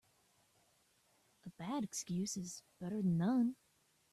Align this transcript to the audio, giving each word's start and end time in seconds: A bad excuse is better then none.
A 1.45 1.51
bad 1.59 1.83
excuse 1.83 2.35
is 2.35 2.63
better 2.79 3.03
then 3.03 3.19
none. 3.19 3.55